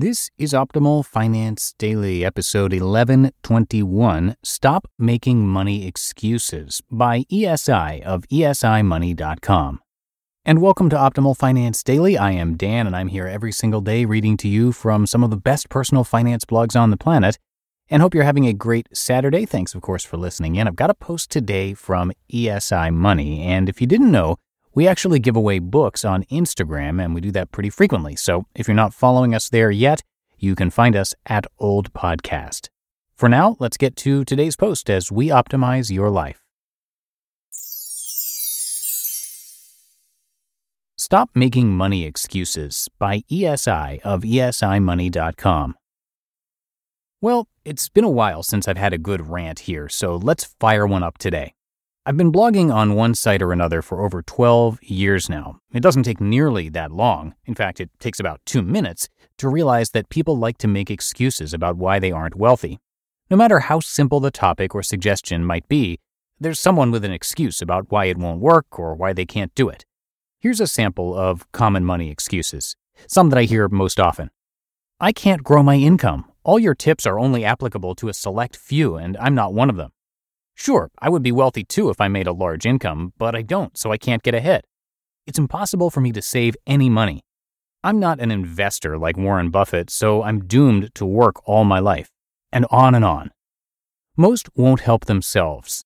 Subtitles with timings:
[0.00, 9.80] This is Optimal Finance Daily, episode 1121 Stop Making Money Excuses by ESI of esimoney.com.
[10.44, 12.16] And welcome to Optimal Finance Daily.
[12.16, 15.30] I am Dan, and I'm here every single day reading to you from some of
[15.30, 17.36] the best personal finance blogs on the planet.
[17.90, 19.46] And hope you're having a great Saturday.
[19.46, 20.68] Thanks, of course, for listening in.
[20.68, 23.42] I've got a post today from ESI Money.
[23.42, 24.36] And if you didn't know,
[24.74, 28.16] we actually give away books on Instagram, and we do that pretty frequently.
[28.16, 30.02] So if you're not following us there yet,
[30.38, 32.68] you can find us at Old Podcast.
[33.14, 36.40] For now, let's get to today's post as we optimize your life.
[40.96, 45.74] Stop Making Money Excuses by ESI of esimoney.com.
[47.20, 50.86] Well, it's been a while since I've had a good rant here, so let's fire
[50.86, 51.54] one up today.
[52.08, 55.60] I've been blogging on one site or another for over 12 years now.
[55.74, 57.34] It doesn't take nearly that long.
[57.44, 61.52] In fact, it takes about two minutes to realize that people like to make excuses
[61.52, 62.78] about why they aren't wealthy.
[63.28, 65.98] No matter how simple the topic or suggestion might be,
[66.40, 69.68] there's someone with an excuse about why it won't work or why they can't do
[69.68, 69.84] it.
[70.40, 72.74] Here's a sample of common money excuses,
[73.06, 74.30] some that I hear most often.
[74.98, 76.24] I can't grow my income.
[76.42, 79.76] All your tips are only applicable to a select few, and I'm not one of
[79.76, 79.90] them.
[80.58, 83.78] Sure, I would be wealthy too if I made a large income, but I don't,
[83.78, 84.64] so I can't get ahead.
[85.24, 87.22] It's impossible for me to save any money.
[87.84, 92.10] I'm not an investor like Warren Buffett, so I'm doomed to work all my life.
[92.50, 93.30] And on and on.
[94.16, 95.84] Most won't help themselves.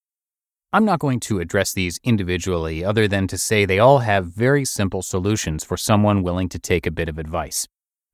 [0.73, 4.65] I'm not going to address these individually other than to say they all have very
[4.65, 7.69] simple solutions for someone willing to take a bit of advice.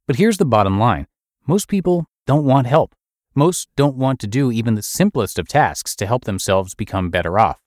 [0.09, 1.07] But here's the bottom line
[1.47, 2.97] most people don't want help.
[3.39, 7.39] Most don't want to do even the simplest of tasks to help themselves become better
[7.39, 7.61] off.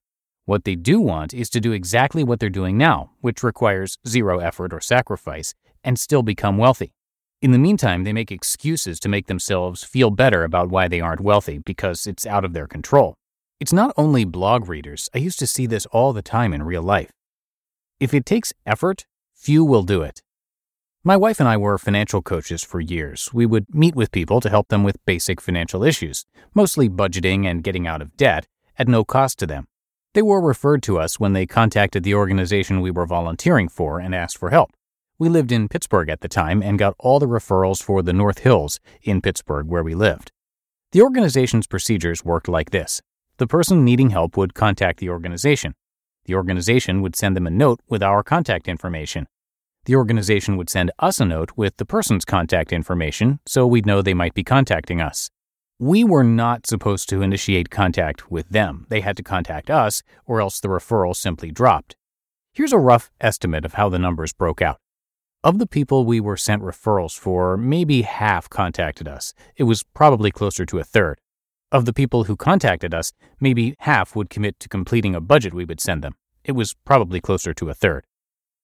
[0.43, 4.39] What they do want is to do exactly what they're doing now, which requires zero
[4.39, 6.91] effort or sacrifice, and still become wealthy.
[7.41, 11.21] In the meantime, they make excuses to make themselves feel better about why they aren't
[11.21, 13.15] wealthy because it's out of their control.
[13.61, 16.83] It's not only blog readers, I used to see this all the time in real
[16.83, 17.11] life.
[17.97, 19.05] If it takes effort,
[19.37, 20.21] few will do it.
[21.03, 23.31] My wife and I were financial coaches for years.
[23.33, 27.63] We would meet with people to help them with basic financial issues, mostly budgeting and
[27.63, 28.45] getting out of debt,
[28.77, 29.65] at no cost to them.
[30.13, 34.13] They were referred to us when they contacted the organization we were volunteering for and
[34.13, 34.69] asked for help.
[35.17, 38.39] We lived in Pittsburgh at the time and got all the referrals for the North
[38.39, 40.31] Hills in Pittsburgh where we lived.
[40.91, 43.01] The organization's procedures worked like this
[43.37, 45.73] the person needing help would contact the organization.
[46.25, 49.25] The organization would send them a note with our contact information
[49.85, 54.01] the organization would send us a note with the person's contact information so we'd know
[54.01, 55.29] they might be contacting us.
[55.79, 58.85] We were not supposed to initiate contact with them.
[58.89, 61.95] They had to contact us, or else the referral simply dropped.
[62.53, 64.77] Here's a rough estimate of how the numbers broke out.
[65.43, 69.33] Of the people we were sent referrals for, maybe half contacted us.
[69.55, 71.19] It was probably closer to a third.
[71.71, 75.65] Of the people who contacted us, maybe half would commit to completing a budget we
[75.65, 76.13] would send them.
[76.43, 78.05] It was probably closer to a third.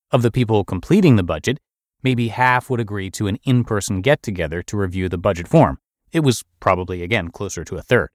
[0.09, 1.59] Of the people completing the budget,
[2.01, 5.79] maybe half would agree to an in person get together to review the budget form.
[6.13, 8.07] It was probably, again, closer to a third.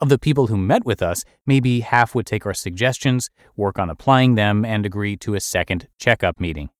[0.00, 3.90] Of the people who met with us, maybe half would take our suggestions, work on
[3.90, 6.70] applying them, and agree to a second checkup meeting.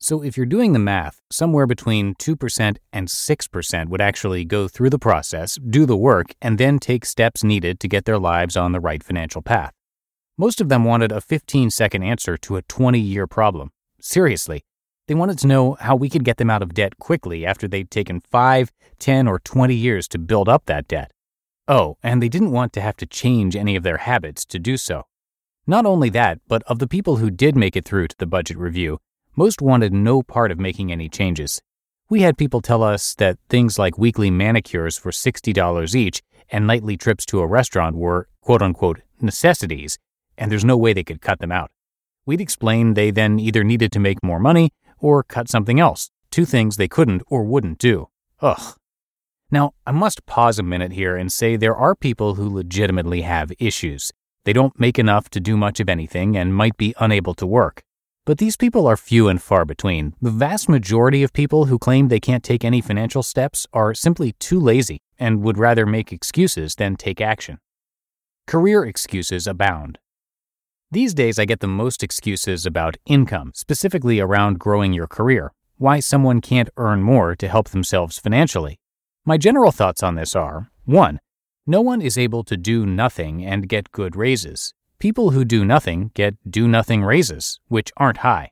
[0.00, 4.90] So if you're doing the math, somewhere between 2% and 6% would actually go through
[4.90, 8.72] the process, do the work, and then take steps needed to get their lives on
[8.72, 9.72] the right financial path.
[10.36, 13.70] Most of them wanted a 15 second answer to a 20 year problem.
[14.00, 14.64] Seriously,
[15.06, 17.90] they wanted to know how we could get them out of debt quickly after they'd
[17.90, 21.12] taken 5, 10, or 20 years to build up that debt.
[21.66, 24.76] Oh, and they didn't want to have to change any of their habits to do
[24.76, 25.06] so.
[25.66, 28.56] Not only that, but of the people who did make it through to the budget
[28.56, 28.98] review,
[29.36, 31.60] most wanted no part of making any changes.
[32.08, 36.96] We had people tell us that things like weekly manicures for $60 each and nightly
[36.96, 39.98] trips to a restaurant were quote unquote necessities,
[40.36, 41.70] and there's no way they could cut them out.
[42.30, 46.44] We'd explain they then either needed to make more money or cut something else, two
[46.44, 48.08] things they couldn't or wouldn't do.
[48.40, 48.76] Ugh.
[49.50, 53.50] Now, I must pause a minute here and say there are people who legitimately have
[53.58, 54.12] issues.
[54.44, 57.82] They don't make enough to do much of anything and might be unable to work.
[58.24, 60.14] But these people are few and far between.
[60.22, 64.34] The vast majority of people who claim they can't take any financial steps are simply
[64.38, 67.58] too lazy and would rather make excuses than take action.
[68.46, 69.98] Career excuses abound.
[70.92, 76.00] These days, I get the most excuses about income, specifically around growing your career, why
[76.00, 78.80] someone can't earn more to help themselves financially.
[79.24, 81.20] My general thoughts on this are 1.
[81.64, 84.74] No one is able to do nothing and get good raises.
[84.98, 88.50] People who do nothing get do nothing raises, which aren't high.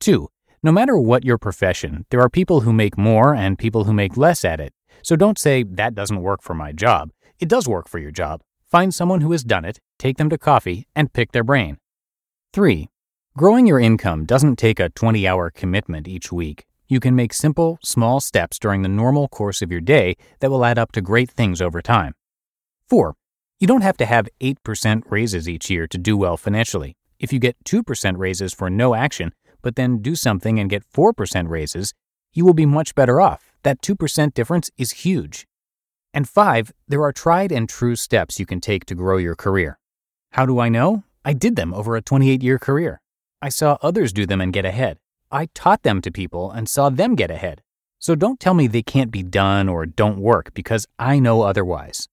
[0.00, 0.28] 2.
[0.62, 4.16] No matter what your profession, there are people who make more and people who make
[4.16, 4.72] less at it.
[5.02, 7.10] So don't say, that doesn't work for my job.
[7.38, 8.40] It does work for your job.
[8.70, 11.78] Find someone who has done it, take them to coffee, and pick their brain.
[12.52, 12.88] 3.
[13.36, 16.66] Growing your income doesn't take a 20 hour commitment each week.
[16.86, 20.64] You can make simple, small steps during the normal course of your day that will
[20.64, 22.14] add up to great things over time.
[22.88, 23.14] 4.
[23.58, 26.96] You don't have to have 8% raises each year to do well financially.
[27.18, 29.32] If you get 2% raises for no action,
[29.62, 31.92] but then do something and get 4% raises,
[32.32, 33.52] you will be much better off.
[33.64, 35.48] That 2% difference is huge.
[36.12, 39.78] And five, there are tried and true steps you can take to grow your career.
[40.32, 41.04] How do I know?
[41.24, 43.00] I did them over a 28 year career.
[43.42, 44.98] I saw others do them and get ahead.
[45.30, 47.62] I taught them to people and saw them get ahead.
[47.98, 52.08] So don't tell me they can't be done or don't work because I know otherwise.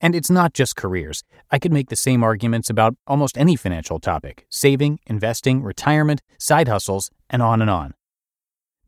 [0.00, 1.24] And it's not just careers.
[1.50, 6.68] I could make the same arguments about almost any financial topic saving, investing, retirement, side
[6.68, 7.94] hustles, and on and on.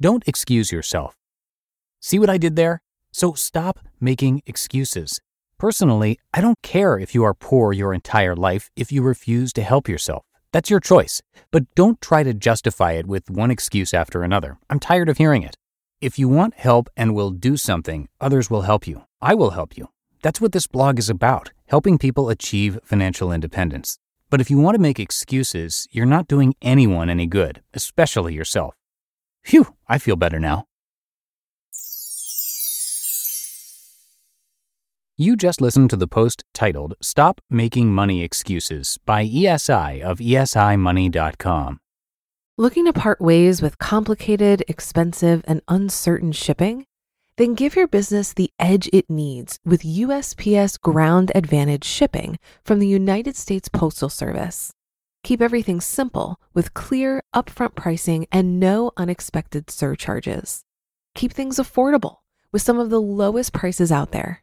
[0.00, 1.16] Don't excuse yourself.
[2.00, 2.82] See what I did there?
[3.12, 5.20] So stop making excuses.
[5.58, 9.62] Personally, I don't care if you are poor your entire life if you refuse to
[9.62, 10.24] help yourself.
[10.52, 11.22] That's your choice.
[11.50, 14.58] But don't try to justify it with one excuse after another.
[14.68, 15.56] I'm tired of hearing it.
[16.00, 19.04] If you want help and will do something, others will help you.
[19.20, 19.90] I will help you.
[20.22, 23.96] That's what this blog is about helping people achieve financial independence.
[24.28, 28.74] But if you want to make excuses, you're not doing anyone any good, especially yourself.
[29.44, 30.66] Phew, I feel better now.
[35.20, 41.78] You just listened to the post titled Stop Making Money Excuses by ESI of esimoney.com.
[42.56, 46.87] Looking to part ways with complicated, expensive, and uncertain shipping?
[47.37, 52.88] Then give your business the edge it needs with USPS Ground Advantage shipping from the
[52.88, 54.72] United States Postal Service.
[55.22, 60.64] Keep everything simple with clear, upfront pricing and no unexpected surcharges.
[61.14, 62.20] Keep things affordable
[62.52, 64.43] with some of the lowest prices out there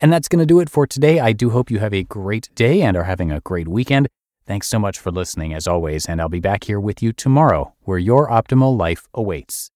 [0.00, 1.18] And that's going to do it for today.
[1.18, 4.08] I do hope you have a great day and are having a great weekend.
[4.46, 7.74] Thanks so much for listening, as always, and I'll be back here with you tomorrow,
[7.82, 9.70] where your optimal life awaits.